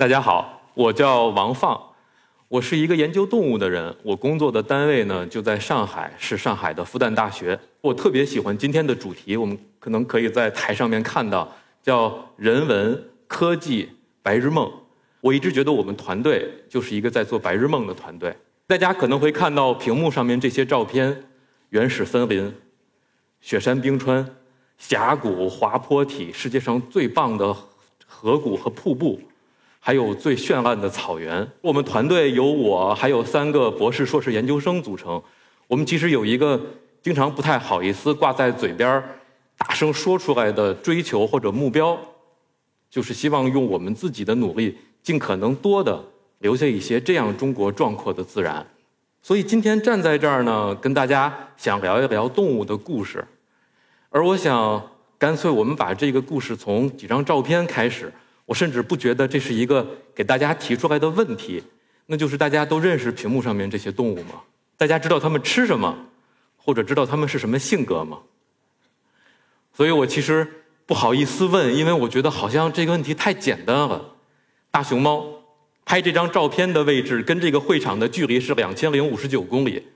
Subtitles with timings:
[0.00, 1.78] 大家好，我叫王放，
[2.48, 3.94] 我是一个研究动物的人。
[4.02, 7.60] 我工作的单位呢就在上海，是上海的复旦大学。
[7.82, 11.46] 我特别喜欢今天的主题，我们可能可以在台上面看到，
[11.82, 13.90] 叫“人文科技
[14.22, 14.72] 白日梦”。
[15.20, 18.34] 我一直觉得我们团队就是一个在做白日梦的团队。
[18.66, 21.24] 大家可能会看到屏幕上面这些照片：
[21.68, 22.50] 原始森林、
[23.42, 24.26] 雪山冰川、
[24.78, 27.54] 峡谷、滑坡体，世界上最棒的
[28.06, 29.20] 河谷和瀑布。
[29.82, 31.50] 还有最绚烂的草原。
[31.62, 35.20] 我们团队由我还有三个博士、硕士研究生组成。
[35.66, 36.60] 我们其实有一个
[37.02, 39.02] 经常不太好意思挂在嘴边、
[39.56, 41.98] 大声说出来的追求或者目标，
[42.90, 46.04] 就是希望用我们自己的努力，尽可能多的
[46.40, 48.66] 留下一些这样中国壮阔的自然。
[49.22, 53.24] 所以今天站在这儿呢，跟大家想聊一聊动物的故事。
[54.10, 58.12] 而我想，干脆我们把这个故事从几张照片开始。
[58.50, 61.62] 我甚至不觉得这是一个给大家提出来的问题，
[62.06, 64.40] 那就是大家都认识屏幕上面这些动物吗？
[64.76, 65.96] 大家知道它们吃什么，
[66.56, 68.18] 或者知道它们是什么性格吗？
[69.72, 74.16] 所以我其实不好意思问，因为我觉得好像这个问题太简单了。
[74.72, 75.24] 大熊猫
[75.84, 79.86] 拍这张照片的位置跟这个会场的距离是两千零五十九公里，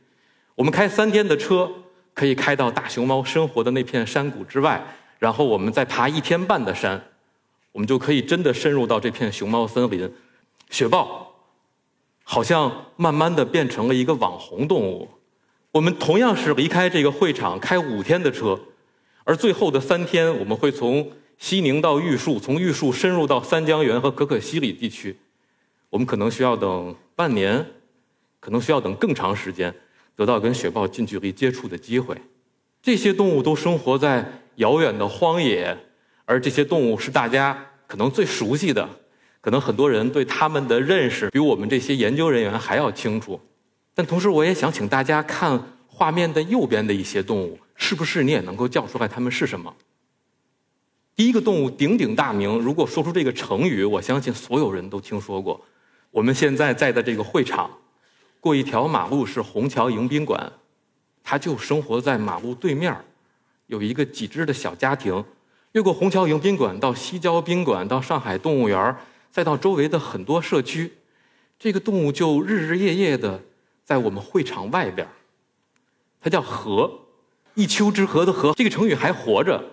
[0.55, 1.69] 我们开三天的车
[2.15, 4.81] 可以开到大熊猫生活的那片山谷之外，
[5.19, 7.03] 然后我们再爬一天半的山。
[7.75, 10.09] 我们就可以真的深入到这片熊猫森林。
[10.71, 11.35] 雪豹
[12.23, 15.09] 好像慢慢的变成了一个网红动物。
[15.73, 18.59] 我们同样是离开这个会场开五天的车，
[19.25, 25.17] 而最后的三天我们会从西宁到玉树，从玉树深入到三江源和可可西里地区。
[25.91, 27.67] 我们可能需要等半年，
[28.39, 29.75] 可能需要等更长时间，
[30.15, 32.17] 得到跟雪豹近距离接触的机会。
[32.81, 35.77] 这些动物都生活在遥远的荒野。
[36.25, 38.89] 而这些动物是大家可能最熟悉的，
[39.41, 43.41] 可能很多人对它们的认识比我们这些研究人员还要清楚。
[43.95, 49.75] 但同时，我也想请大家看画面的右边的一些动物，是不是你也能够叫出来它们是什么？
[51.15, 55.65] 第一个动物鼎鼎大名，如果说出这个成语，我相信所有人都听说过。
[56.11, 57.71] 我们现在在的这个会场，
[58.41, 60.53] 过一条马路是虹桥迎宾馆，
[61.23, 62.97] 它就生活在马路对面，
[63.67, 65.25] 有一个几只的小家庭。
[65.75, 68.97] 越过虹桥迎宾馆，到西郊宾馆，到上海动物园，
[69.33, 70.93] 再到周围的很多社区，
[71.59, 73.43] 这个动物就日日夜夜的
[73.83, 75.05] 在我们会场外边。
[76.21, 76.89] 它叫“和”，
[77.55, 79.65] 一丘之貉的“貉”，这个成语还活着。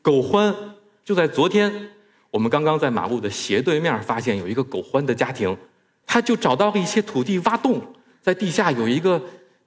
[0.00, 0.54] 狗獾
[1.04, 1.90] 就在昨天，
[2.30, 5.54] 我们刚刚在马路的斜对面发现有一个狗獾的家庭，
[6.06, 7.82] 他就找到了一些土地挖洞，
[8.22, 9.22] 在地下有一个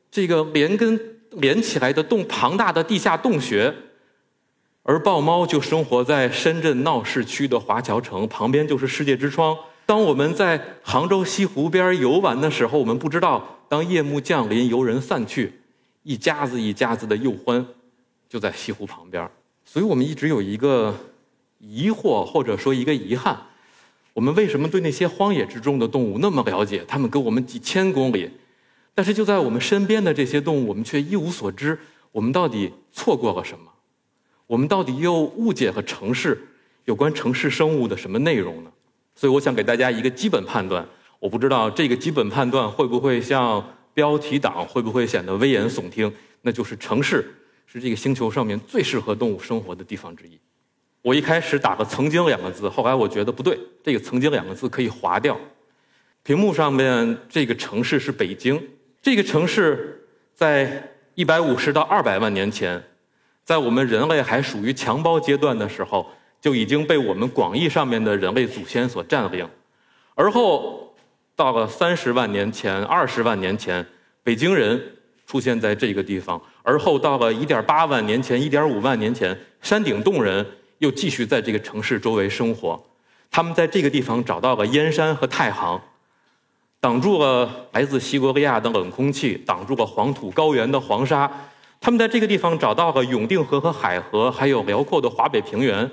[0.10, 1.00] 这个连根
[1.34, 3.72] 连起来的洞，庞大的地下洞穴。
[4.84, 9.56] 而豹猫就生活在深圳闹市区的华侨城旁边，就是世界之窗。
[9.86, 15.62] 当我们在杭州西湖边游玩的时候，我们不知道，当夜幕降临，游人散去，
[16.04, 17.66] 一家子一家子的幼獾
[18.28, 19.30] 就在西湖旁边。
[19.66, 20.96] 所以我们一直有一个
[21.60, 23.40] 疑惑，或者说一个遗憾：
[24.14, 26.84] 我们为什么对那些荒野之中的动物那么了解？
[26.88, 28.30] 它们跟我们几千公里，
[28.96, 31.80] 但是就在我们身边的这些动物，我们却一无所知。
[32.12, 33.66] 我们到底错过了什么？
[34.50, 36.36] 我们到底又误解了城市
[36.86, 38.72] 有关城市生物的什么内容呢？
[39.14, 40.84] 所以我想给大家一个基本判断，
[41.20, 46.12] 我不知道这个基本判断会不会像标题党，会不会显得危言耸听？
[46.42, 47.32] 那就是城市
[47.68, 50.40] 是这个星球上面最适合动物生活的地方之一。
[51.04, 55.40] 我一开始打了“曾经”两个字，后来我觉得不对，这个“曾经”两个字可以划掉。
[56.24, 58.60] 屏幕上面这个城市是北京，
[59.00, 62.84] 这个城市在一百五十到二百万年前。
[63.50, 66.06] 在我们人类还属于强包阶段的时候，
[66.40, 69.50] 就已经被我们广义上面的人类祖先所占领。
[70.14, 70.94] 而后
[71.36, 73.84] 到了三十万年前、二十万年前，
[74.22, 74.80] 北京人
[75.26, 80.46] 出现在这个地方；而后到了一点八万年前、一点五万年前，山顶洞人
[80.78, 82.80] 又继续在这个城市周围生活。
[83.32, 85.82] 他们在这个地方找到了燕山和太行，
[86.80, 91.28] 挡住了来自西伯利亚的冷空气，挡住了黄土高原的黄沙。
[91.82, 95.90] 他们在这个地方找到了永定河和海河，还有辽阔的华北平原，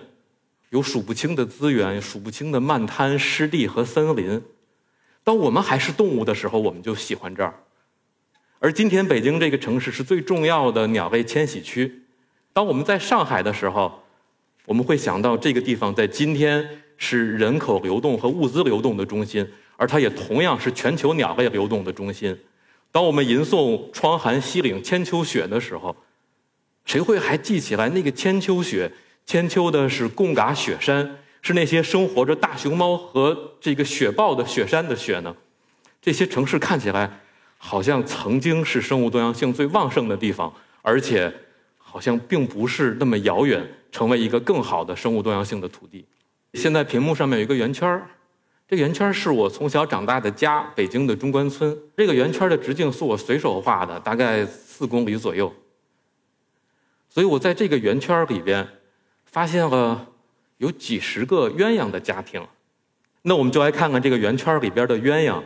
[0.70, 4.42] 有数不清的资源，数不清的漫滩、湿地和森林。
[5.22, 7.54] 当我们还是动物的时候，我们就喜欢这儿。
[8.58, 12.02] 而今天，北京这个城市是最重要的鸟类迁徙区。
[12.52, 14.02] 当我们在上海的时候，
[14.64, 19.46] 我们会想到这个地方在今天是人口流动和物资流动的中心，
[19.76, 22.36] 而它也同样是全球鸟类流动的中心。
[22.96, 25.94] 当我们吟诵“窗含西岭千秋雪”的时候，
[26.86, 28.90] 谁会还记起来那个千秋雪？
[29.26, 35.36] 千秋的是贡嘎雪山，是那些生活着大熊猫和这个雪豹的雪山的雪呢？
[36.00, 37.20] 这些城市看起来
[37.58, 40.50] 好像曾经是生物多样性最旺盛的地方，
[40.80, 41.30] 而且
[41.76, 43.62] 好像并不是那么遥远，
[43.92, 46.02] 成为一个更好的生物多样性的土地。
[46.54, 48.08] 现在屏幕上面有一个圆圈儿，
[48.68, 51.76] 这圆圈是我从小长大的家——北京的中关村。
[51.96, 55.52] 这个圆圈的直径是我随手画的，大概四公里左右。
[57.08, 58.66] 所以我在这个圆圈里边
[59.24, 60.08] 发现了
[60.58, 62.44] 有几十个鸳鸯的家庭。
[63.22, 65.40] 那我们就来看看这个圆圈里边的鸳鸯。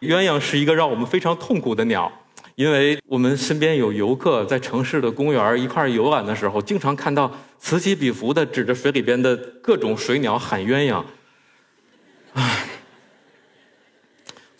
[0.00, 2.10] 鸳鸯是一个让我们非常痛苦的鸟，
[2.56, 11.00] 因为我们身边有游客在城市的公园一块游览的时候，经常看到此起彼伏的指着水里边的各种水鸟喊鸳鸯。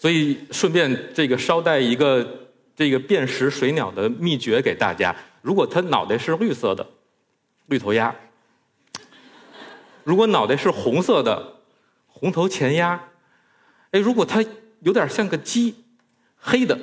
[0.04, 5.16] 所以顺便这个捎带一个这个辨识水鸟的秘诀给大家。
[5.40, 6.86] 如果它脑袋是绿色的，
[7.68, 8.14] 绿头鸭；
[10.02, 11.54] 如果脑袋是红色的，
[12.06, 13.02] 红头前鸭。
[13.92, 14.44] 哎，如果它
[14.80, 15.74] 有点像个鸡，
[16.36, 16.78] 黑的，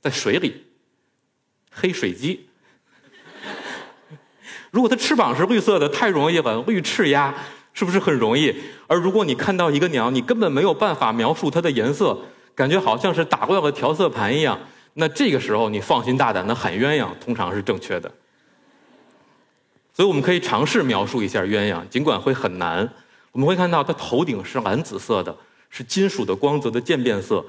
[0.00, 0.64] 在水里，
[1.70, 2.48] 黑水鸡。
[4.72, 7.32] 如果它翅膀是绿色的，太容易了，绿翅鸭
[7.72, 8.52] 是不是很容易？
[8.88, 12.18] 而如果你看到一个鸟，你根本没有办法描述它的颜色，
[12.54, 14.58] 感觉好像是打乱了调色盘一样。
[14.94, 18.10] 那这个时候，你放心大胆的喊鸳鸯，通常是正确的。
[19.94, 22.88] 所以我们可以尝试描述一下鸳鸯，尽管会很难。
[23.30, 25.34] 我们会看到它头顶是蓝紫色的，
[25.70, 27.44] 是金属的光泽的渐变色，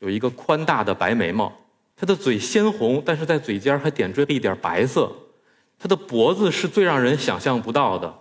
[0.00, 1.52] 有一个宽大的白眉毛。
[1.96, 5.12] 它的嘴鲜红，但是在嘴尖还点缀了一点白色。
[5.78, 8.12] 它的脖子是最让人想象不到的，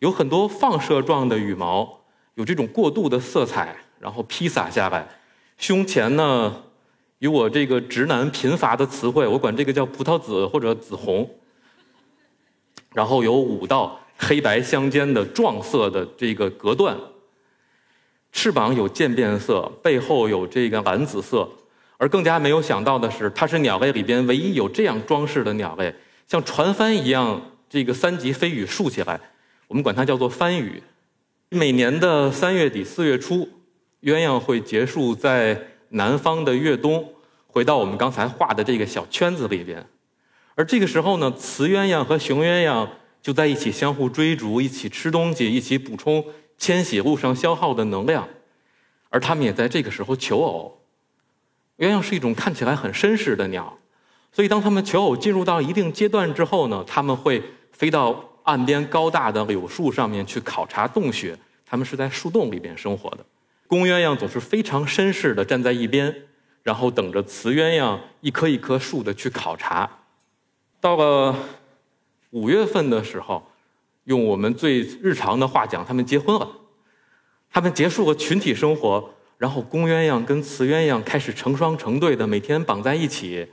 [0.00, 2.00] 有很多放射状的羽毛，
[2.34, 5.08] 有这种过度的色彩，然后披洒下来。
[5.58, 6.62] 胸前呢？
[7.18, 11.28] 有我这个直男贫乏的词汇，我管这个叫葡萄紫或者紫红。
[12.94, 16.96] 然后有五道黑白相间的撞色的这个隔断，
[18.32, 21.48] 翅膀有渐变色，背后有这个蓝紫色。
[21.96, 25.92] 而更加没有想到的是，它是鸟类里边唯一有这样装饰的鸟类，
[26.28, 29.20] 像船帆一样，这个三级飞羽竖起来，
[29.66, 30.80] 我们管它叫做帆羽。
[31.48, 33.48] 每年的三月底四月初，
[34.02, 35.60] 鸳鸯会结束在。
[35.90, 37.14] 南方的越冬，
[37.46, 39.82] 回到我们刚才画的这个小圈子里边，
[40.54, 42.86] 而这个时候呢，雌鸳鸯和雄鸳鸯
[43.22, 46.22] 就在一起相互追逐，一起吃东西，一起补充
[46.58, 48.28] 迁徙路上消耗的能量，
[49.08, 50.78] 而它们也在这个时候求偶。
[51.78, 53.78] 鸳鸯是一种看起来很绅士的鸟，
[54.30, 57.42] 所以当它们求偶进入到一定阶段之后呢，它们会
[57.72, 61.34] 飞到岸边高大的柳树上面去考察洞穴，
[61.64, 63.24] 它们是在树洞里边生活的。
[63.68, 66.22] 公鸳鸯总是非常绅士的站在一边，
[66.62, 69.88] 然后等着雌鸳鸯一棵一棵树的去考察。
[70.80, 71.36] 到了
[72.30, 73.46] 五月份的时候，
[74.04, 76.50] 用我们最日常的话讲，他们结婚了。
[77.50, 83.46] 他们结束了群体生活，然后公鸳鸯跟雌鸳鸯开始成双成对的每天绑在一起。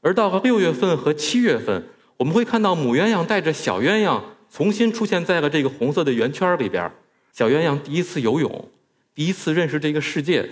[0.00, 4.20] 而到了六月份和七月份，我们会看到母鸳鸯带着小鸳鸯
[4.50, 6.90] 重新出现在了这个红色的圆圈里边。
[7.32, 8.68] 小鸳鸯第一次游泳。
[9.14, 10.48] 第一次认识这个世界，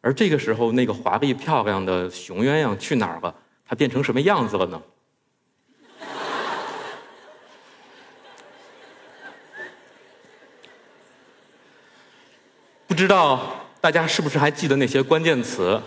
[0.00, 3.34] 而这个时候，那个华丽漂亮的雄鸳鸯去哪儿了？
[3.66, 4.80] 它变成什么样子了呢？
[12.86, 15.82] 不知道大家是不是还记得那些关键词？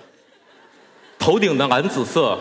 [1.17, 2.37] 头顶的蓝紫色，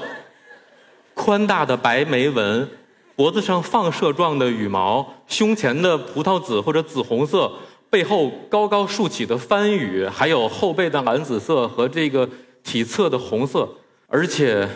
[1.14, 2.68] 宽大的白眉纹，
[3.14, 7.52] 脖子上放射状的羽毛，胸前的葡萄紫或者紫红色。
[7.88, 12.28] 背后高高竖起的帆羽，还有后背的蓝紫色和这个
[12.62, 13.68] 体侧的红色，
[14.08, 14.68] 而且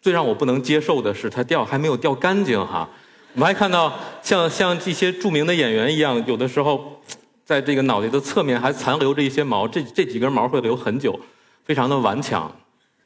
[0.00, 2.88] 最让我不能接受的是，它掉还没有掉干净哈。
[3.34, 7.02] 我们还看到像像这些著名的演员一样，有的时候
[7.44, 11.18] 在这个脑袋的侧面还残留着一些毛，这这几根毛会留很久，
[11.64, 12.54] 非常的顽强。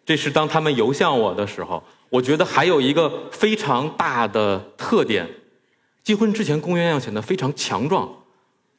[0.04, 5.26] 这是当他们游向我的时候，我觉得还有一个非常大的特点：
[6.02, 8.09] 结婚之前，公鸳鸯显得非常强壮。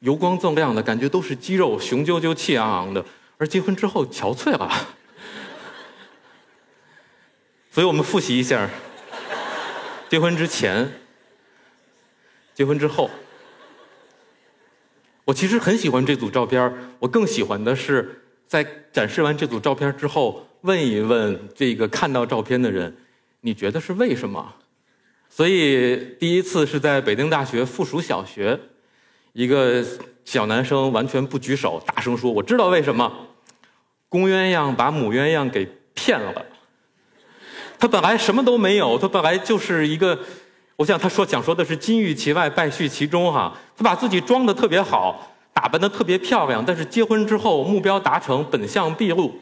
[0.00, 3.04] 油光锃亮的感觉都是肌肉，雄赳赳、气昂昂的。
[3.38, 4.70] 而结婚之后憔悴了，
[7.72, 8.68] 所以我们复习一下：
[10.10, 10.92] 结婚之前，
[12.54, 13.10] 结婚之后。
[15.26, 22.96] 我其实很喜欢这组照片我更喜欢的是在展示完这组照片之后，问一问这个看到照片的人，
[23.42, 24.56] 你觉得是为什么？
[25.28, 28.58] 所以第一次是在北京大学附属小学。
[29.32, 29.84] 一个
[30.24, 33.12] 小男生完全不举手，大声说：“我知道为什么，
[34.08, 36.44] 公鸳鸯把母鸳鸯给骗了。
[37.78, 40.18] 他本来什么都没有，他本来就是一个，
[40.76, 43.56] 我想他说想说的是金玉其外，败絮其中哈。
[43.76, 49.40] 他把自己装的特别好，打扮的特别漂亮，但是结婚之后目标达成，本相毕露。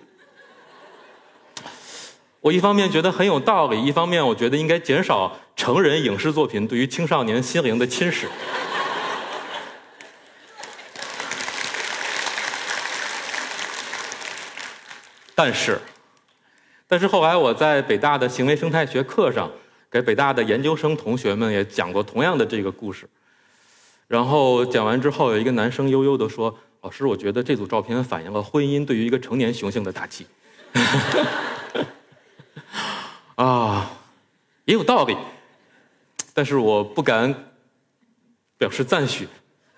[2.40, 8.26] 我一方面觉得很有道理，一方面我觉得应该减少成人影视作品对于青少年心灵的侵蚀。
[15.38, 15.78] 但是，
[16.88, 19.48] 但是后来我在北大的行为生态学课上，
[19.88, 23.08] 给北大的研究生同学们也讲过同样的这个故事。
[24.08, 30.26] 然后讲完之后，有一个男生悠悠地说：“老师，我觉得这组照片反映了婚姻对于一个成年雄性的打击。
[33.36, 33.92] ”啊，
[34.64, 35.16] 也有道理，
[36.34, 37.52] 但是我不敢
[38.56, 39.28] 表示赞许。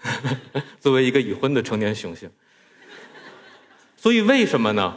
[0.81, 2.31] 作为一个已婚的成年雄性，
[3.99, 4.97] 所以为什么呢？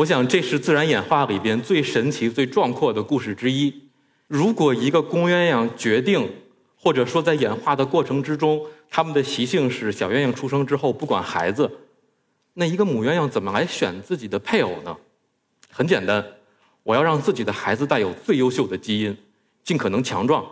[0.00, 3.82] 我想这是自然演化里边最神奇、最壮阔的故事之一。
[4.28, 6.26] 如果一个公鸳鸯决定，
[6.74, 11.70] 或者说在演化的过程之中，它们的习性是小鸳鸯出生之后不管孩子，
[12.54, 14.96] 那一个母鸳鸯怎么来选自己的配偶呢？
[15.70, 16.24] 很简单，
[16.82, 19.14] 我要让自己的孩子带有最优秀的基因，
[19.62, 20.42] 尽可能强壮，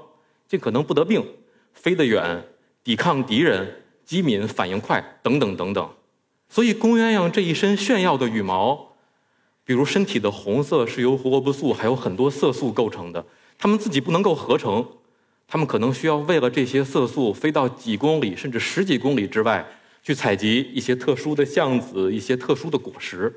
[0.47, 1.27] 尽可能不得病，
[1.73, 2.45] 飞得远，
[2.85, 5.91] 抵抗敌人，机敏，反应快，等等等等。
[6.51, 8.88] 所以公鸳鸯这一身炫耀的羽毛，
[9.69, 13.23] 比如身体的红色是由胡萝卜素还有很多色素构成的，
[13.59, 14.83] 它们自己不能够合成。
[15.47, 19.63] 它们可能需要为了这些色素飞到几公里甚至十几公里之外，
[20.03, 23.31] 去采集一些特殊的橡子、一些特殊的果实。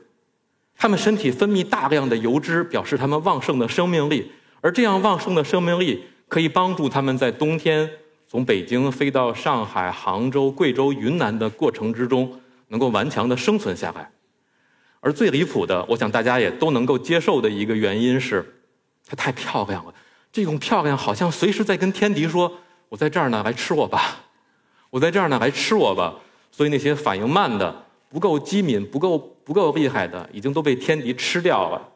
[0.78, 4.32] 他们身体分泌大量的油脂，表示他们旺盛的生命力。
[4.62, 7.90] 而这样旺盛的生命力可以帮助他们在冬天
[8.30, 14.10] 从北京飞到上海、杭州、贵州、云南的过程之中，能够顽强的生存下来。
[15.02, 18.62] 而最离谱的，我想大家也都能够接受的一个原因是，
[19.06, 19.94] 它太漂亮了。
[20.32, 24.26] 这种漂亮好像随时在跟天敌说：“我在这儿呢，来吃我吧！
[24.90, 26.16] 我在这儿呢，来吃我吧！”
[26.54, 31.90] 所以那些反应慢的、不够机敏、不够不够厉害的，已经都被天敌吃掉了。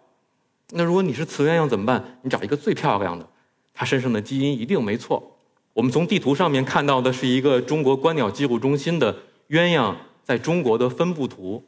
[0.71, 2.19] 那如果你是雌鸳鸯怎么办？
[2.23, 3.25] 你找一个最漂亮的，
[3.73, 5.37] 它身上的基因一定没错。
[5.73, 9.13] 我们从地图上面看到的是一个中国观鸟记录中心的
[9.49, 9.93] 鸳鸯
[10.23, 11.63] 在中国的分布图。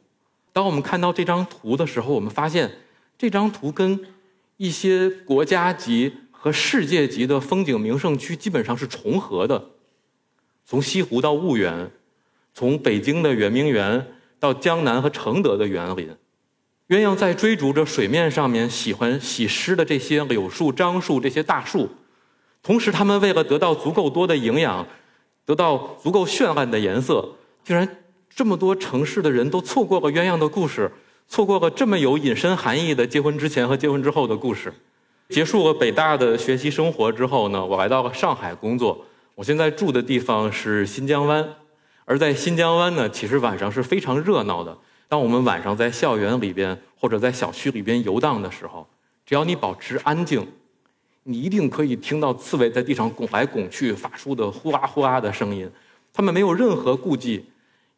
[0.58, 2.68] 当我们看到这张图的时候，我们发现
[3.16, 4.00] 这张图跟
[4.56, 6.12] 一些国家级。
[6.40, 9.70] 和世界级的风景名胜区基本上是重合的，
[10.64, 11.90] 从西湖到婺源，
[12.54, 14.06] 从北京的圆明园
[14.38, 16.14] 到江南和承德的园林，
[16.88, 21.88] 鸳鸯在追逐着水面上面喜欢洗湿的这些柳树、樟树这些大树，
[22.62, 24.86] 同时，它们为了得到足够多的营养，
[25.44, 27.34] 得到足够绚烂的颜色，
[27.64, 28.04] 竟然
[28.38, 30.88] 这么多城市的人都错过了鸳鸯的故事，
[31.26, 34.72] 错过了这么有隐身含义的结婚之前和结婚之后的故事。
[35.28, 39.04] 结束了北大的学习生活之后呢，我来到了上海工作。
[39.34, 41.44] 我现在住的地方是新疆湾，
[42.04, 44.78] 而在新疆湾呢，其实晚上是非常热闹的。
[45.08, 48.88] 当我们晚上在校园里边或者在小区里边游荡的时候，
[49.26, 50.46] 只要你保持安静，
[51.24, 55.68] 你一定可以听到刺猬在地上拱来拱去发出的呼啦呼啦的声音。
[56.12, 57.44] 它们没有任何顾忌，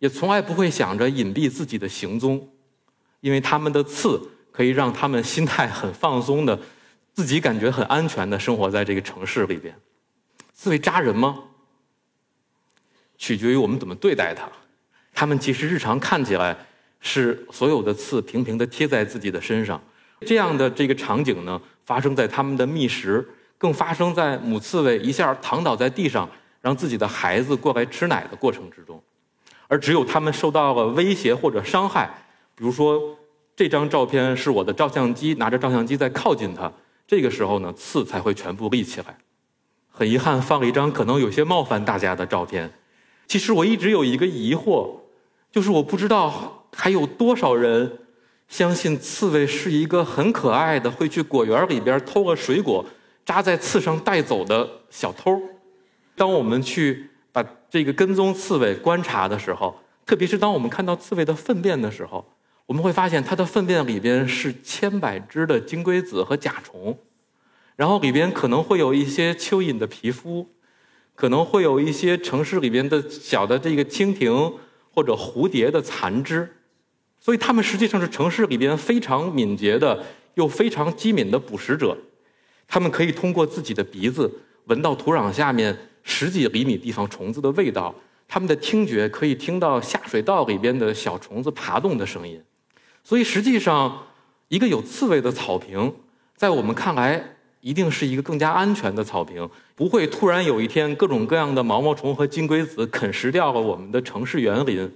[0.00, 2.48] 也从来不会想着隐蔽自己的行踪，
[3.20, 6.58] 因为它们的刺可以让它们心态很放松的。
[7.12, 9.74] 自己感觉很安全的生活在这个城市里边，
[10.54, 11.42] 刺猬扎人吗？
[13.18, 14.48] 取决于我们怎么对待它。
[15.12, 16.56] 它们其实日常看起来
[17.00, 19.82] 是所有的刺平平的贴在自己的身上，
[20.20, 23.28] 这样的这个场景呢，发生在它们的觅食，
[23.58, 26.30] 更发生在母刺猬一下躺倒在地上，
[26.62, 29.02] 让自己的孩子过来吃奶的过程之中。
[29.70, 32.10] 而只有他们受到了威胁或者伤害，
[32.56, 33.16] 比如说
[33.54, 36.70] 这张照片是我的照相机拿着照相机在靠近它。
[37.06, 39.16] 这个时候呢，刺才会全部立起来。
[39.88, 42.72] 很遗憾，放了一张可能有些冒犯大家的照片。
[43.28, 44.90] 其实我一直有一个疑惑，
[45.52, 47.98] 就是我不知道还有多少人
[48.48, 52.84] 相信刺猬是一个很可爱的会去果园里边偷个水果
[53.24, 55.40] 扎在刺上带走的小偷。
[56.16, 62.24] 当我们去把这个跟踪刺猬观察的时候，特别是当我们看到刺猬的粪便的时候。
[62.66, 66.96] 我们会发现，它的粪便里边是千百只的金龟子和甲虫，
[67.74, 70.48] 然后里边可能会有一些蚯蚓的皮肤，
[71.16, 74.54] 可能会有一些城市里边的小的这个蜻蜓
[74.94, 76.48] 或者蝴蝶的残肢，
[77.18, 81.98] 所以它们实际上是城市里边非常敏捷的又非常机敏的捕食者，
[82.68, 84.32] 它们可以通过自己的鼻子
[84.66, 87.94] 闻到土壤下面十几厘米地方虫子的味道，
[88.26, 92.42] 它们的听觉可以听到下水道里边的小虫子爬动的声音。
[93.02, 94.06] 所以，实际上，
[94.48, 95.94] 一个有刺猬的草坪，
[96.36, 104.90] 在我们看来，一定是一个更加安全的草坪，不会突然有一天，各种各样的毛毛虫和金龟子啃食掉了我们的城市园林。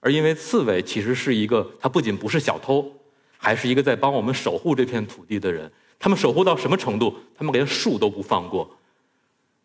[0.00, 2.90] 而因为刺猬其实是一个，它不仅不是小偷，
[3.36, 5.70] 还是一个在帮我们守护这片土地的人。
[5.98, 7.14] 他们守护到什么程度？
[7.36, 8.70] 他们连树都不放过。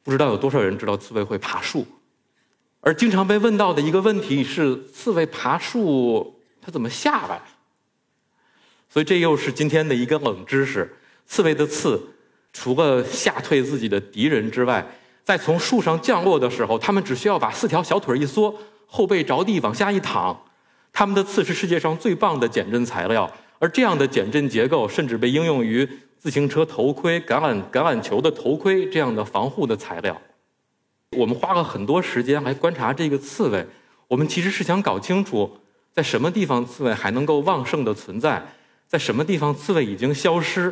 [0.03, 1.85] 不知道有多少人知道刺猬会爬树，
[2.79, 7.41] 而经常被问到的一个问题是：刺猬爬树它怎么下来？
[8.89, 12.01] 所以这又是今天的一个冷知识：刺猬的刺，
[12.51, 14.85] 除了吓退自己的敌人之外，
[15.23, 18.53] 在从树上降落的时候，它们只需要把四条小腿一缩，
[18.87, 20.45] 后背着地往下一躺，
[20.91, 23.31] 它们的刺是世界上最棒的减震材料。
[23.59, 25.87] 而这样的减震结构，甚至被应用于。
[26.21, 30.21] 自行车头盔、橄榄橄榄球的头盔这样的防护的材料，
[31.17, 33.65] 我们花了很多时间来观察这个刺猬。
[34.07, 35.57] 我们其实是想搞清楚，
[35.91, 38.53] 在什么地方刺猬还能够旺盛的存在，
[38.87, 40.71] 在什么地方刺猬已经消失。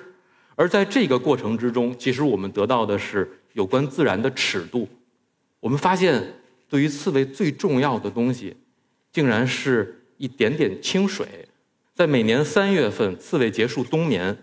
[0.53, 4.87] 而在这个过程之中，其实我们得到的是有关自然的尺度。
[5.59, 6.31] 我们发现，
[6.69, 8.55] 对于刺猬最重要的东西，
[9.11, 11.25] 竟然是一点点清水。
[11.95, 14.37] 在每年三月份，刺猬结束冬眠。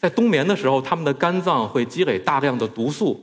[0.00, 3.22] 在冬眠的时候，它们的肝脏会积累大量的毒素，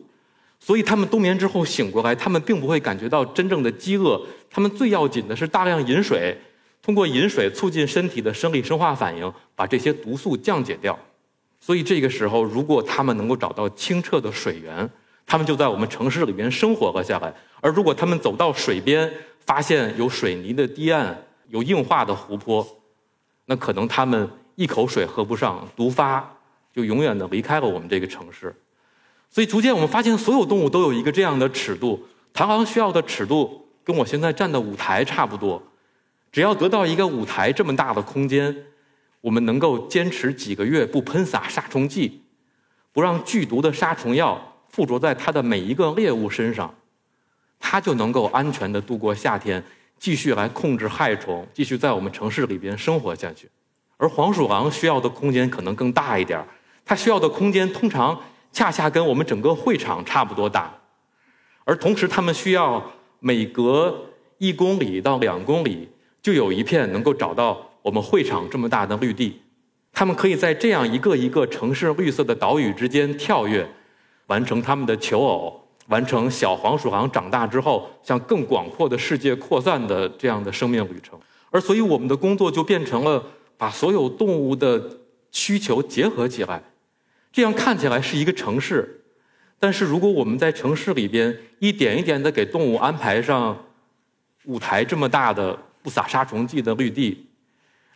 [0.59, 4.21] 所以它们冬眠之后醒过来，它们并不会感觉到真正的饥饿。
[4.49, 6.37] 它们最要紧的是大量饮水，
[6.83, 10.97] 通过饮水促进身体的生理生化反应，把这些毒素降解掉。
[11.59, 14.87] 所以这个时候，如果它们能够找到清澈的水源，
[15.25, 19.11] 它们就在我们城市里边生活了下来；而如果它们走到水边，
[19.47, 22.65] 发现有水泥的堤岸、有硬化的湖泊，
[23.45, 26.36] 那可能它们一口水喝不上，毒发。
[26.77, 28.55] 就永远的离开了我们这个城市，
[29.31, 32.07] 所以逐渐我们发现，所有动物都有一个这样的尺度。
[32.35, 35.59] 螳螂需要的尺度跟我现在站的舞台差不多，
[36.31, 38.55] 只要得到一个舞台这么大的空间，
[39.21, 42.21] 我们能够坚持几个月不喷洒杀虫剂，
[42.93, 46.71] 不让剧毒的杀虫药附着在它的每一个猎物身上，
[47.59, 49.63] 它就能够安全的度过夏天，
[49.97, 53.49] 继续来控制害虫，继续在我们城市里边生活下去。
[53.97, 56.39] 而黄鼠狼需要的空间可能更大一点
[56.87, 58.17] 它需要的空间通常
[58.53, 60.73] 恰恰跟我们整个会场差不多大，
[61.65, 62.81] 而同时它们需要
[63.19, 63.93] 每隔
[64.37, 65.89] 一公里到两公里
[66.21, 69.41] 就有一片能够找到我们会场这么大的绿地，
[69.91, 73.67] 它们可以在这样一个一个城市绿色的岛屿之间跳跃，
[74.27, 81.19] 完成它们的求偶，完成小黄鼠狼长大之后向更广阔的世界扩散的这样的生命旅程。
[81.51, 83.21] 而所以我们的工作就变成了
[83.57, 84.81] 把所有动物的
[85.31, 86.63] 需求结合起来。
[87.37, 89.03] 这样看起来是一个城市，
[89.59, 93.55] 但是如果我们在城市里边一点一点的给动物安排上
[94.45, 97.27] 舞台这么大的不撒杀虫剂的绿地，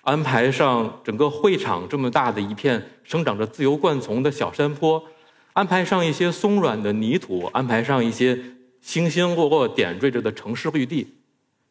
[0.01, 5.04] 安排上整个会场这么大的一片生长着自由灌丛的小山坡，
[5.54, 8.39] 安排上一些松软的泥土，安排上一些
[8.80, 11.15] 星星落落点缀着的城市绿地，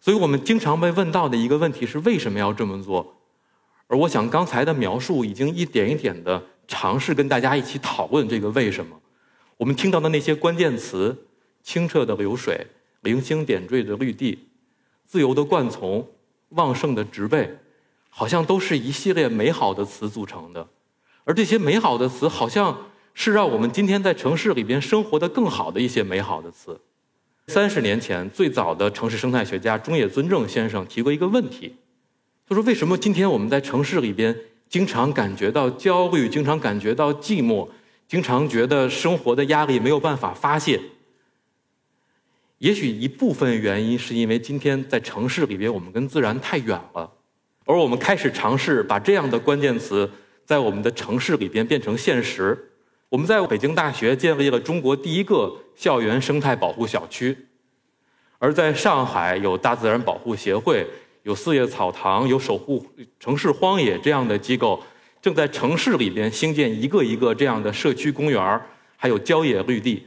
[0.00, 3.18] 所以我们经常被问到的一个问题是为什么要这么做？
[3.86, 6.42] 而我想刚才的描述已经一点一点的。
[6.70, 8.96] 尝试跟大家一起讨论这个为什么。
[9.56, 11.26] 我们听到的那些关键词：
[11.64, 12.64] 清澈的流水、
[13.00, 14.46] 零星点缀的绿地、
[15.04, 16.08] 自由的灌丛、
[16.50, 17.58] 旺盛的植被，
[18.08, 20.64] 好像都是一系列美好的词组成的。
[21.24, 26.80] 而这些美好的词，好像是让我们今天在城市里边生活的更好的一些美好的词。
[27.48, 31.74] 三十年前，最早的城市生态学家中野尊正先生提过一个问题，
[32.48, 34.38] 他说：“为什么今天我们在城市里边？”
[34.70, 37.68] 经常感觉到焦虑，经常感觉到寂寞，
[38.06, 40.80] 经常觉得生活的压力没有办法发泄。
[42.58, 47.10] 也许一部分原因是因为今天在城市里边，我们跟自然太远了，
[47.64, 50.08] 而我们开始尝试把这样的关键词
[50.44, 52.70] 在我们的城市里边变成现实。
[53.08, 57.36] 我们在北京大学建立了中国第一个校园生态保护小区，
[58.38, 60.86] 而在上海有大自然保护协会。
[61.22, 62.86] 有四叶草堂，有守护
[63.18, 64.82] 城市荒野这样的机构，
[65.20, 68.60] 正在城市里边兴建一个一个这样的社区公园
[68.96, 70.06] 还有郊野绿地。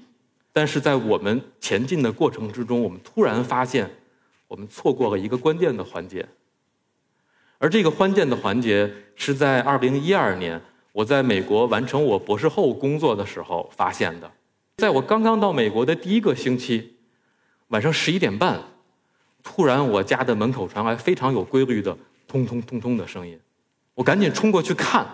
[0.52, 3.90] 但是在我们前进的过程之中，我们突然发现，
[4.48, 6.28] 我们错过了一个关键的环节。
[7.58, 14.32] 而这个关键的环节是在2012年，我在美国完成我博士后工作的时候发现的。
[14.78, 16.98] 在我刚刚到美国的第一个星期，
[17.70, 18.62] 晚上十一点半。
[19.44, 21.96] 突然，我家的门口传来非常有规律的
[22.28, 23.38] “通通通通”的声音，
[23.94, 25.06] 我赶紧冲过去看，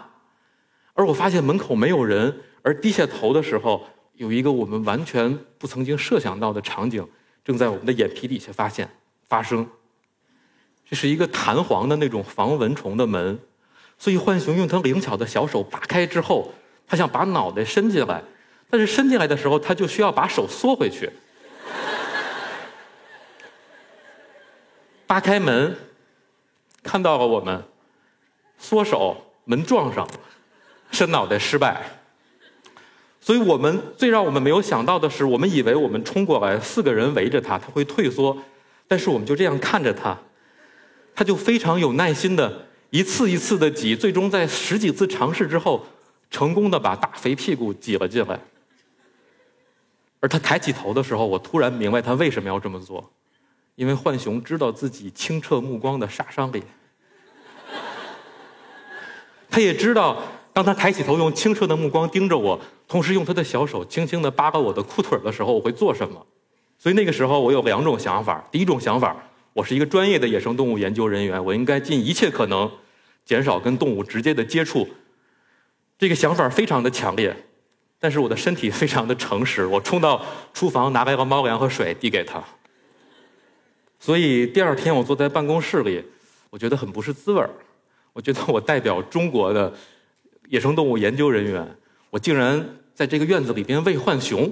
[0.94, 7.06] 而我发现门口没有人，而低下头的时候，有一个我们完全不曾经设想到的场景
[7.44, 8.88] 正在我们的眼皮底下发现
[9.28, 9.68] 发生。
[10.88, 13.40] 这是一个弹簧的那种防蚊虫的门，
[13.98, 16.54] 所以浣熊用它灵巧的小手扒开之后，
[16.88, 18.24] 它想把脑袋伸进来，
[18.70, 21.10] 但是伸进来的时候，它就需要把手缩回去。
[25.10, 25.76] 扒开门，
[26.84, 27.64] 看到了我们，
[28.60, 30.08] 缩手，门撞上，
[30.92, 31.82] 伸脑袋失败。
[33.20, 38.38] 所以我们最让我们没有想到的是，我们以为我们冲过来，四个人围着他，他会退缩，
[38.88, 40.16] 但是我们就这样看着他，
[41.16, 45.84] 他就非常有耐心的一次一次的挤，最终在十几次尝试之后，
[46.30, 48.40] 成功的把大肥屁股挤了进来。
[50.20, 53.12] 而他抬起头的时候，我突然明白他为什么要这么做，
[53.80, 56.62] 因为浣熊知道自己清澈目光的杀伤力，
[59.50, 66.28] 他也知道，当他抬起头用清澈的目光盯着我，同时用他的小手轻轻地扒拉我的裤腿的时候，我会做什么？
[66.78, 69.16] 所以那个时候我有两种想法：第一种想法，
[69.54, 72.70] 我是一个专业的野生动物研究人员，我应该尽一切可能
[73.24, 74.86] 减少跟动物直接的接触。
[75.98, 77.34] 这个想法非常的强烈。
[77.98, 80.22] 但是我的身体非常的诚实，我冲到
[80.54, 82.44] 厨房拿来个猫粮和水递给他。
[84.00, 86.04] 所以第二天我坐在办公室里，
[86.50, 87.50] 我觉得很不是滋味儿。
[88.14, 89.74] 我觉得我代表中国的
[90.48, 91.78] 野生动物研究人员，
[92.10, 94.52] 我竟然在这个院子里边喂浣熊。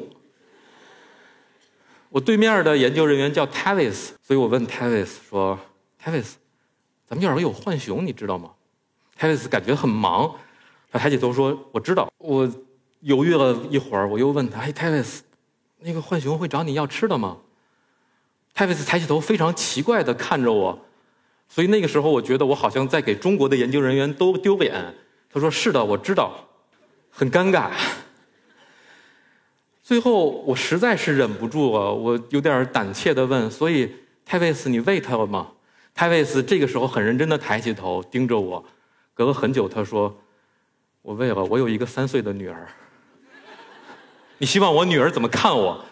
[2.10, 5.58] 我对面的研究人员叫 Tavis，所以我问 Tavis 说
[6.04, 6.34] ：“Tavis，
[7.06, 8.52] 咱们院里有浣熊，你知道吗
[9.20, 10.36] ？”Tavis 感觉很忙，
[10.92, 12.50] 他抬起头说：“我知道，我。”
[13.02, 15.22] 犹豫了一会儿，我又问他：“哎，泰维斯，
[15.82, 17.38] 那个浣熊会找你要吃的吗？”
[18.58, 20.80] 泰维斯抬起头，非常奇怪的看着我，
[21.48, 24.96] 所以那个时候我觉得我好像在给中国的研究人员都丢脸。
[25.32, 26.34] 他说：“是的，我知道。”
[27.12, 27.70] 很尴尬。
[29.84, 33.94] 最后我实在是忍不住了，我有点胆怯的问：“所以
[34.26, 35.50] 泰维斯，你喂它了吗？”
[35.94, 38.66] 泰维斯这个时候很认真的抬起头盯着我，
[39.14, 40.12] 隔了很久，他说
[41.04, 42.68] ：“我喂了，我有一个三岁的女儿。”
[44.40, 45.86] 你希望我女儿怎么看我？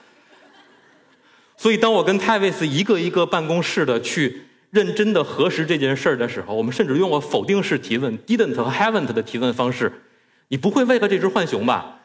[1.58, 4.42] 所以，当我跟泰维斯一个一个办公室的去
[4.72, 9.92] 认真的核实这件事儿的时候，我们甚至用了否定式提问 （didn't 和 haven't） 的提问方式。
[10.50, 12.00] 你不会喂了这只浣熊吧？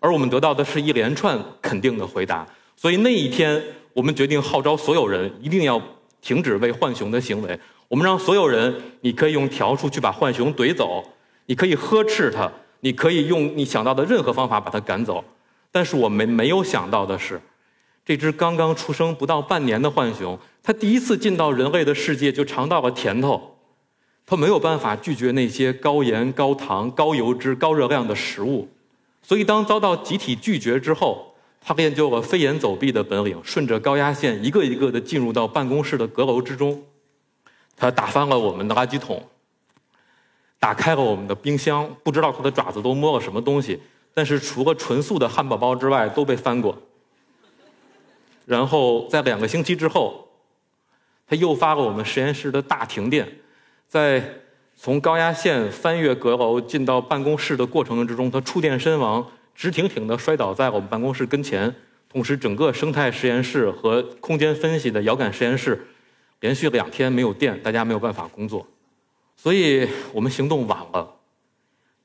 [0.00, 2.46] 而我们得到的是一连串肯定的回答。
[2.76, 3.62] 所以那一天，
[3.92, 5.80] 我们决定号召所有人一定要
[6.20, 7.58] 停止喂浣熊的行为。
[7.88, 11.04] 我们让所有人，你可以用笤帚去把浣熊怼走，
[11.46, 15.22] 你可以呵斥它，你可以用你想到的任何方法把它赶走。
[15.70, 17.40] 但是我们没有想到的是，
[18.04, 23.56] 这只刚刚出生不到半年的浣熊，它第一次进到人类的世界就尝到了甜头，
[24.26, 28.68] 它没有办法拒绝那些高盐、高糖、高油脂、高热量的食物，
[29.22, 36.82] 所以当遭到集体拒绝之后，它练就了飞檐走壁的本领，顺着高压线一个一个的进入到办公室的阁楼之中，
[37.74, 39.22] 它打翻了我们的垃圾桶，
[40.60, 43.80] 打开了我们的冰箱，不知道它的爪子都摸了什么东西。
[44.12, 46.76] 但是除了纯素的汉堡包之外，都被翻过。
[48.44, 50.28] 然后在两个星期之后，
[51.26, 53.26] 它诱发了我们实验室的大停电。
[53.88, 54.22] 在
[54.76, 61.74] 从高压线翻越阁楼进到办公室的过程之中，它触电身亡，直挺挺地摔倒在我们办公室跟前。
[62.08, 65.86] 同时，整个生态实验室和空间分析的遥感实验室
[66.40, 68.66] 连续两天没有电，大家没有办法工作。
[69.36, 71.16] 所以我们行动晚了。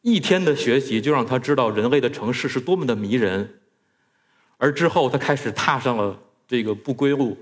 [0.02, 3.60] 一天的学习就让他知道人类的城市是多么的迷人，
[4.58, 6.18] 而之后他开始踏上了
[6.50, 7.38] 这个不归路。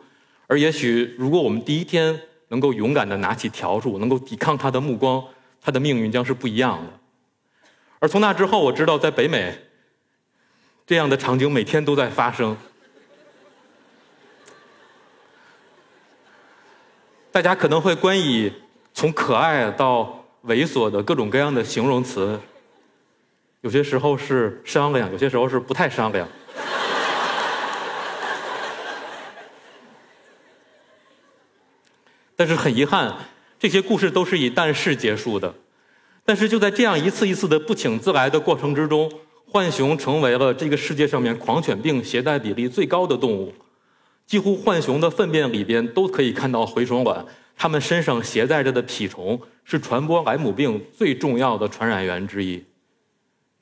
[0.46, 5.24] 而也许，如果我们第一天能够勇敢的拿起笤帚，能够抵抗他的目光，
[5.60, 6.92] 他的命运将是不一样的。
[7.98, 9.58] 而从那之后，我知道在北美，
[10.86, 12.56] 这样的场景每天都在发生。
[17.32, 18.52] 大家可能会关以
[18.94, 20.16] 从可爱到。
[20.44, 22.40] 猥琐的各种各样的形容词，
[23.60, 26.26] 有些时候是商量，有些时候是不太商量。
[32.38, 33.14] 但是很遗憾，
[33.60, 35.54] 这些故事都是以但是结束的。
[36.24, 39.12] 但是就在这样一次一次的不请自来的过程之中，
[39.52, 43.54] 浣熊成为了这个世界上面狂犬病携带比例最高的动物。
[44.26, 47.26] 几乎浣熊的粪便里边都可以看到蛔虫卵，
[47.58, 49.42] 它们身上携带着的蜱虫。
[49.70, 52.64] 是传播莱姆病最重要的传染源之一。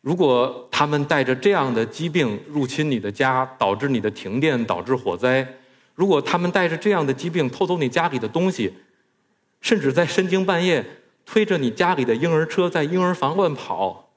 [0.02, 5.44] 如果它们带着这样的疾病入侵你的家，导致你的停电，导致火灾；
[5.96, 8.74] 如果他们带着这样的疾病偷走你家里的东西，
[9.62, 10.86] 甚至在深更半夜
[11.26, 14.12] 推着你家里的婴儿车在婴儿房乱跑，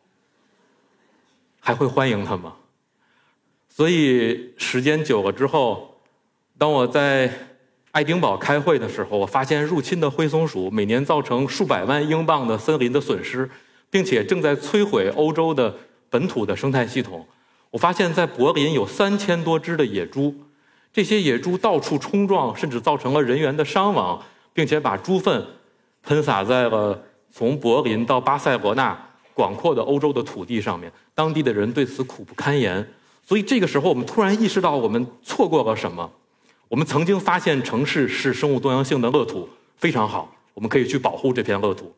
[1.59, 2.57] 还会欢迎他吗？
[3.69, 6.01] 所以时间久了之后，
[6.59, 7.33] 当我在。
[7.91, 13.51] 爱丁堡开会的时候，我发现入侵的灰松鼠每年造成数百万英镑的森林的损失，
[13.91, 15.75] 并且正在摧毁欧洲的
[16.11, 17.27] 本土的生态系统。
[17.71, 20.33] 我发现，在柏林有三千多只的野猪，
[20.93, 24.21] 这些野猪到处冲撞，甚至造成了人员的伤亡，
[24.53, 25.47] 并且把猪粪
[26.03, 28.99] 喷洒在了从柏林到巴塞罗那
[29.35, 32.89] 广阔的欧洲的土地上面，当地的人对此苦不堪言。
[33.25, 36.11] 所以这个时候，我们突然意识到我们错过了什么。
[36.69, 41.95] 我们曾经发现城市是生物多样性的乐土，非常好，我们可以去保护这片乐土。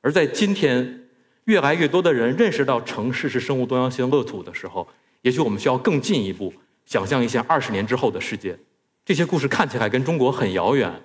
[0.00, 1.04] 而在今天，
[1.44, 4.88] 越来越多的人认识到城市是生物多样性乐土的时候，
[5.20, 6.52] 也许我们需要更进一步
[6.86, 8.58] 想象一下二十年之后的世界。
[9.04, 11.02] 这些故事看起来跟中国很遥远，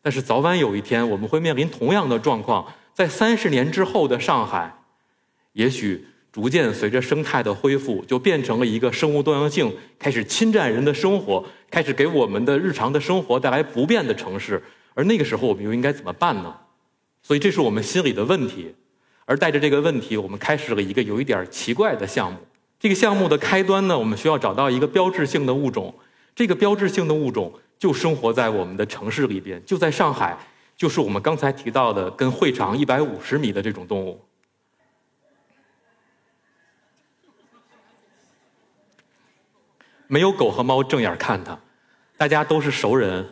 [0.00, 2.72] 但是早晚有一天我们会面临同样的状况。
[2.94, 4.82] 在三十年之后的上海，
[5.52, 6.06] 也许。
[6.32, 14.62] 逐渐随着生态的恢复，就变成了一个生物多样性开始侵占人的生活，开始给我们的日常的生活带来不便的城市。
[14.94, 16.56] 而那个时候，我们又应该怎么办呢？
[17.22, 18.74] 所以，这是我们心里的问题。
[19.26, 22.38] 而带着这个问题，我们开始了一个有一点奇怪的项目。
[22.82, 25.94] 这个项目的开端呢，我们需要找到一个标志性的物种。
[26.34, 30.36] 这个标志性的物种就生活在我们的城市里边，就在上海，
[30.76, 34.20] 就是我们刚才提到的跟会长一百五十米的这种动物。
[40.08, 41.56] 没有狗和猫正眼看它，
[42.16, 43.24] 大家都是熟人，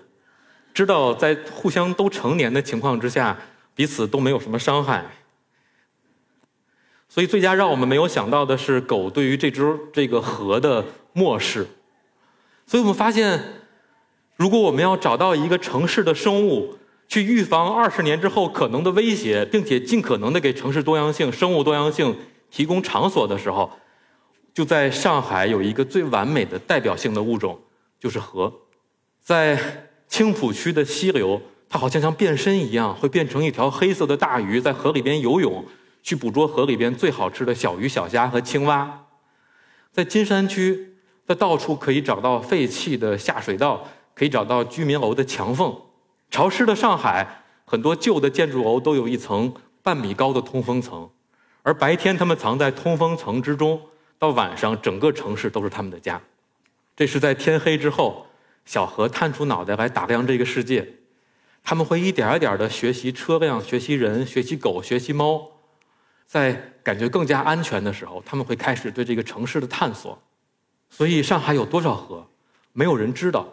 [0.72, 3.36] 知道在互相都成年的情况之下，
[3.74, 5.04] 彼此都没有什么伤害。
[7.10, 11.66] 所以最佳让我们没有想到的是狗对于这只这个河的漠视。
[12.66, 13.42] 所以我们发现，
[14.36, 22.16] 如果我们要找到一个城市的生物，去预防二十年之后可能的威胁，并且尽可能的给城市多样性、生物多样性
[22.48, 23.68] 提供场所的时候。
[24.54, 27.58] 就在上海有一个最完美的代表性的物种，
[27.98, 28.52] 就是河。
[29.20, 35.64] 在青浦区的溪流，它好像像变身一样，会变成一条黑色的大鱼，在河里边游泳，
[36.02, 39.06] 去捕捉河里边最好吃的小鱼小虾和青蛙。
[39.92, 45.76] 在金山区，它到处可以找到废弃的下水道，可以找到居民楼的墙缝。
[46.30, 51.10] 潮湿的上海，很多旧的建筑楼都有一层半米高的通风层，
[51.62, 53.80] 而白天它们藏在通风层之中。
[54.18, 56.20] 到晚上，整个城市都是他们的家。
[56.94, 58.26] 这是在天黑之后，
[58.64, 60.86] 小河探出脑袋来打量这个世界。
[61.64, 65.59] 他们会一点一点的学习车辆、学习人、学习狗、学习猫。
[66.30, 66.52] 在
[66.84, 70.16] 感觉更加安全的时候，他们会开始对这个城市的探索。
[70.88, 72.24] 所以，上海有多少河，
[72.72, 73.48] 没有人知道。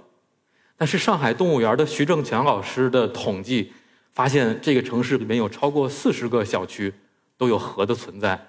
[0.78, 3.74] 但是，上海动物园的徐正强老师的统计
[4.13, 6.94] 发现，这个城市里面有超过四十个小区
[7.36, 8.40] 都有河的存在。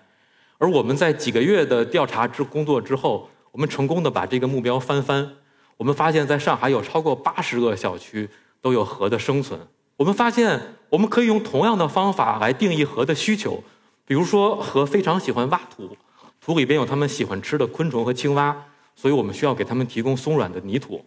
[0.58, 5.36] 而我们在几个月的调查之工作之后，我们成功的把这个目标翻番。
[5.78, 8.28] 我们发现，在上海有超过八十个小区
[8.60, 9.58] 都有河的生存。
[9.96, 10.60] 我们发现，
[10.90, 13.64] 我们可以用同样的方法来定义河的需求。
[14.08, 15.94] 比如说，河非常喜欢挖土，
[16.40, 18.56] 土里边有它们喜欢吃的昆虫和青蛙，
[18.96, 21.04] 所以我们需要给它们提供松软的泥土。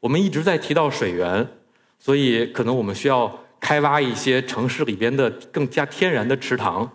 [0.00, 1.48] 我们一直在提到水源，
[1.98, 6.86] 所以可能我们需要开挖一些城市里边的更加天然的池塘。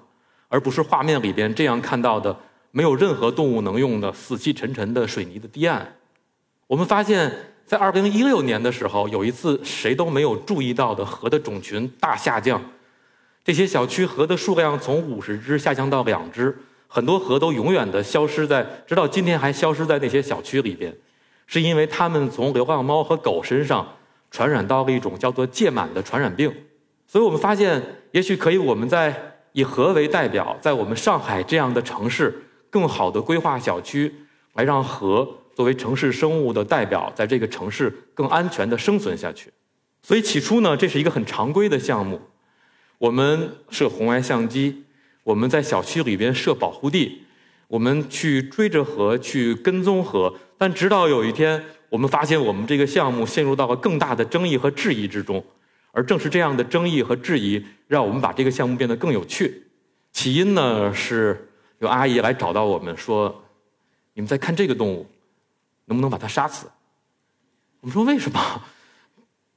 [0.48, 2.36] 而不是画面里边这样看到的，
[2.69, 5.95] 没有任何动物能用的死气沉沉的水泥的堤岸。
[6.67, 7.32] 我们发现，
[7.65, 12.62] 在二零一六年的时候，有一次谁都没有注意到的河的种群大下降，
[13.43, 20.95] 这些小区河的数量从五十只下降到两只，很多河都永远的消失在，直到今天还消失在那些小区里边，
[21.47, 23.88] 是因为它们从流浪猫和狗身上
[24.30, 26.54] 传染到了一种叫做疥螨的传染病。
[27.08, 29.25] 所以我们发现，也许可以我们在。
[29.54, 34.13] 以河为代表，在我们上海这样的城市，更好的规划小区，
[34.54, 39.52] 来让河作为城市生物的代表，在这个城市更安全的生存下去。
[40.04, 42.21] 所以起初呢，这是一个很常规的项目，
[43.00, 44.84] 我们设红外相机，
[45.24, 47.24] 我们在小区里边设保护地，
[47.68, 50.36] 我们去追着河去跟踪河。
[50.58, 55.44] 但直到有一天，我们发现我们这个项目陷入到了更大的争议和质疑之中。
[55.92, 59.64] 而正是这样的争议和质疑，让我们把这个项目变得更有趣。
[60.12, 63.44] 起因呢，是有阿姨来找到我们说
[64.14, 65.08] ：“你们在看这个动物，
[65.86, 66.70] 能不能把它杀死？”
[67.80, 68.62] 我们说：“为什么？”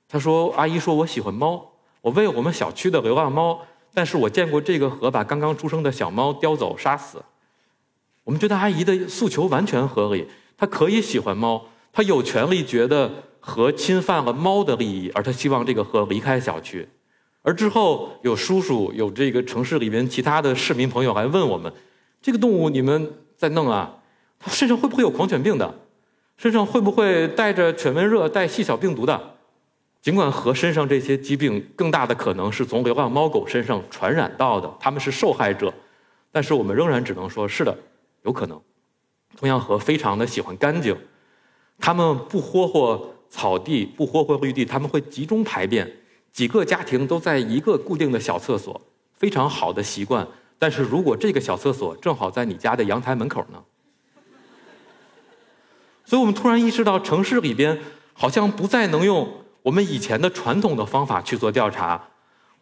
[0.08, 1.71] 他说：“阿姨说我喜欢猫，
[2.02, 3.58] 我喂我们小区的流浪猫，
[3.94, 7.22] 但是我见过这个河把刚刚出生的小猫叼走杀死。”
[8.24, 13.10] 我们觉得阿姨的诉求完全合理，她可以喜欢猫，她有权利觉得。
[13.44, 16.88] 河侵犯了猫的利益，而她希望这个河离开小区。
[17.42, 21.72] 而之后有叔叔、有这个城市里面其他的市民朋友来问我们：
[22.20, 23.96] 这个动物你们在弄啊？
[24.38, 25.74] 它身上会不会有狂犬病的？
[26.36, 29.31] 身上会不会带着犬瘟热、带细小病毒的？
[30.02, 35.72] 尽管河身上这些疾病更大的可能是从流浪猫狗身上传染到的，他们是受害者，
[36.30, 37.74] 但是我们仍然只能说是的，
[38.24, 38.60] 有可能。
[39.36, 40.94] 同样，河非常的喜欢干净，
[41.78, 43.08] 他们不霍霍。
[43.34, 45.90] 草地不霍霍绿地，他们会集中排便，
[46.32, 48.78] 几个家庭都在一个固定的小厕所，
[49.14, 50.28] 非常好的习惯。
[50.58, 53.64] 但是如果这个小厕所正好在你家的阳台门口呢？
[56.04, 57.80] 所以我们突然意识到，城市里边
[58.12, 59.26] 好像不再能用
[59.62, 62.08] 我们以前的传统的方法去做调查。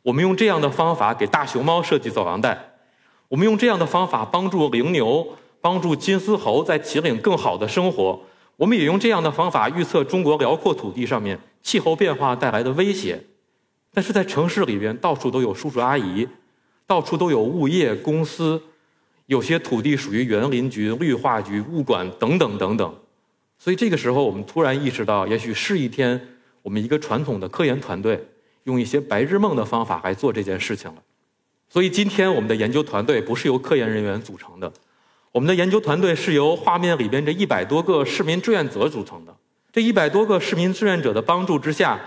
[0.02, 2.72] 我们用这样的方法给大熊猫设计走廊带，
[3.28, 8.20] 我们用这样的方法帮助羚牛、帮助金丝猴在秦岭更好的生活。
[8.56, 13.22] 我们也用这样的方法预测中国辽阔土地上面气候变化带来的威胁。
[13.92, 16.28] 但是在城市里边，到处都有叔叔阿姨，
[16.86, 18.62] 到处都有物业公司，
[19.26, 22.94] 有些土地属于园林局、绿化局、物管等等等等。
[23.58, 28.28] 所以这个时候，我们突然意识到，也许是一天，我们一个传统的科研团队。
[28.64, 31.02] 用一些白日梦的方法来做这件事情了，
[31.70, 34.70] 所以今天我们的研究团队不是由科研人员组成的，
[35.32, 39.34] 我们的研究团队是由画面里边这一百多个市民志愿者组成的。
[39.72, 41.98] 这一百多个市民志愿者的帮助之下，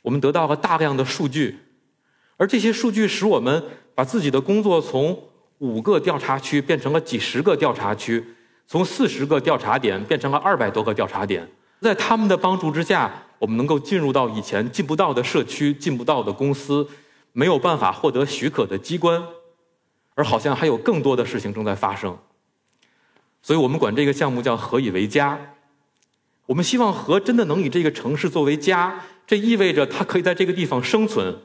[0.00, 1.58] 我们得到了大量的数据，
[2.38, 3.62] 而这些数据使我们
[3.94, 5.24] 把自己的工作从
[5.58, 8.24] 五个调查区变成了几十个调查区，
[8.66, 11.46] 从四十个调查点变成了二百多个调查点。
[11.82, 13.22] 在他们的帮助之下。
[13.38, 16.88] 我们能够进入到以前进不到的社区、进不到的公司、
[17.32, 19.22] 没有办法获得许可的机关，
[20.14, 22.16] 而好像还有更多的事情正在发生。
[23.42, 25.38] 所以我们管这个项目叫“何以为家”。
[26.46, 31.36] 我们希望何真的能以这个城市作为家，这意味着它可以在这个地方生存，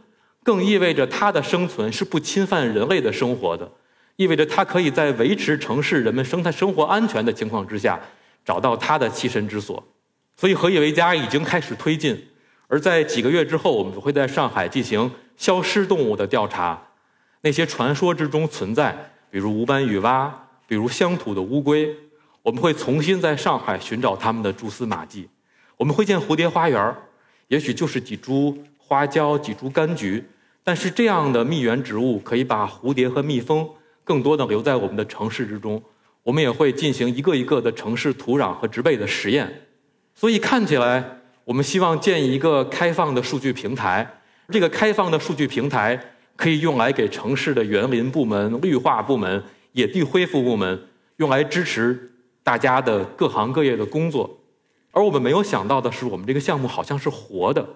[0.43, 3.71] 更意味着它的生存是不侵犯人类的生活的，
[4.15, 7.99] 意味着它可以在维持城市人们生态生活安全的情况之下，
[8.45, 9.83] 找到它的栖身之所。
[10.41, 12.19] 所以，何以为家已经开始推进，
[12.67, 16.81] 而在几个月之后，我们会在上海进行消失动物的调查。
[17.41, 21.95] 那些传说之中存在，比如无斑羽蛙，比如乡土的乌龟，
[22.41, 25.29] 我们会重新在上海寻找它们的蛛丝马迹。
[25.77, 26.95] 我们会建蝴蝶花园，
[27.49, 30.23] 也许就是几株花椒、几株柑橘，
[30.63, 33.69] 但是这样的蜜源植物可以把蝴蝶和蜜蜂
[34.03, 35.79] 更多的留在我们的城市之中。
[36.23, 39.67] 我们也会进行一个一个的城市土壤和植被的实验。
[40.21, 41.03] 所以看起来，
[41.43, 44.07] 我们希望建一个开放的数据平台。
[44.49, 45.99] 这个开放的数据平台
[46.35, 50.79] 可以用来给城市的园林部门、绿化部门、野地恢复部门
[51.15, 52.11] 用来支持
[52.43, 54.29] 大家的各行各业的工作。
[54.91, 57.67] 而我们没有想到的是，我们这个项目好像是活的。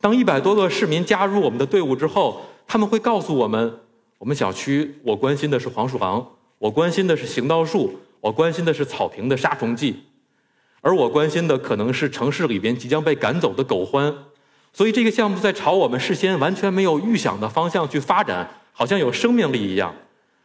[0.00, 3.80] 当一百多个市民加入我们的队伍之后，他们会告诉我们：
[4.18, 6.24] 我们小区我关心的是黄鼠狼，
[6.60, 10.04] 我关心的是行道树，我关心的是草坪的杀虫剂。
[10.86, 14.14] 而我关心的可能是城市里边即将被赶走的狗獾，
[14.72, 19.92] 所以这个项目在朝我们事先完全没有预想的方向去发展，好像有生命力一样。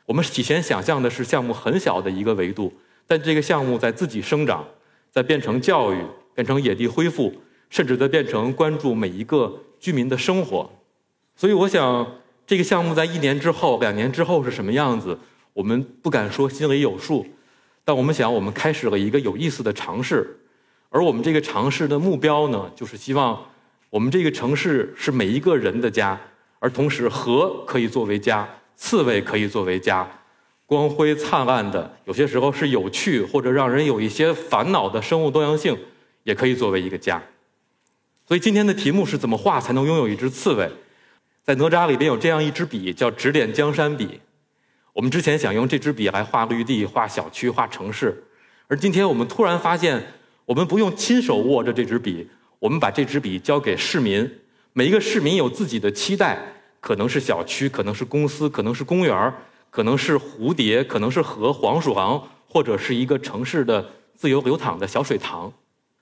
[0.08, 2.74] 我们起先想象的是项目很小的一个维度，
[3.06, 4.66] 但这个项目在自己生长，
[5.12, 5.98] 在变成教育，
[6.34, 7.32] 变成野地恢复，
[7.70, 10.68] 甚至在变成关注每一个居民的生活。
[11.36, 12.16] 所以我想，
[12.48, 15.20] 这个项目在一年之后、两年之后是什么样子，
[15.54, 17.28] 我们不敢说心里有数。
[17.84, 20.40] 但我们想，我们开始了一个有意思的尝试，
[20.90, 23.44] 而我们这个尝试的目标呢，就是希望
[23.90, 26.20] 我们这个城市是每一个人的家，
[26.60, 30.08] 而同时河可以作为家，刺猬可以作为家，
[30.66, 35.78] 光辉灿烂的，有些时候是有趣或者让人有一些烦恼的生物多样性，
[36.24, 37.22] 也可以作为一个家。
[38.28, 40.72] 所以今天的题目是怎么画才能拥有一只刺猬？
[41.44, 44.22] 在哪吒里边有这样一支笔，叫指点江山笔。
[44.94, 48.24] 我们之前想用这支笔来画绿地、画小区、画城市，
[48.68, 50.04] 而今天我们突然发现，
[50.46, 52.28] 我们不用亲手握着这支笔，
[52.60, 54.30] 我们把这支笔交给市民。
[54.74, 56.38] 每一个市民有自己的期待，
[56.82, 59.34] 可能是小区，可能是公司，可能是公园
[59.70, 65.52] 可能是蝴蝶，可能是河、黄鼠狼，或者是一个城市的自由流淌的小水塘。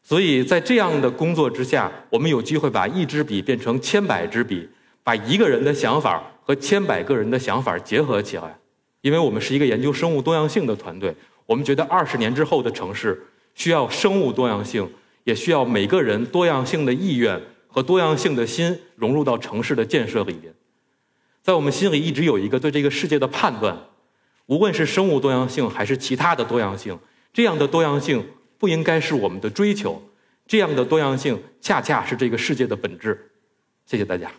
[0.01, 4.67] 所以在这样的工作之下，我们有机会把一支笔变成千百支笔，
[5.03, 8.58] 把一个人的想法和千百个人的想法结合起来。
[9.01, 13.25] 因为我们是一个研究生物多样性的团队，我们觉得二十年之后的城市
[13.55, 14.89] 需要生物多样性，
[15.23, 20.53] 也需要每个人多样性的意愿和多样性的心融入到城市的建设里边。
[21.41, 23.77] 在我们心里一直有一个对这个世界的判断：
[24.47, 26.99] 无论是生物多样性还是其他的多样性，
[27.31, 28.25] 这样的多样性
[28.57, 30.01] 不应该是我们的追求，
[30.45, 33.31] 这样的多样性恰恰是这个世界的本质。
[33.85, 34.29] 谢谢大家。